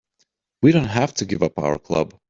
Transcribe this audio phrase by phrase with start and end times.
[0.63, 2.15] We don't have to give up our club.